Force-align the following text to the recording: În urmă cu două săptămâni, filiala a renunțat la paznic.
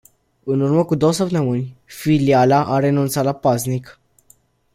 În 0.43 0.61
urmă 0.61 0.85
cu 0.85 0.95
două 0.95 1.11
săptămâni, 1.11 1.75
filiala 1.83 2.65
a 2.65 2.79
renunțat 2.79 3.23
la 3.23 3.33
paznic. 3.33 3.99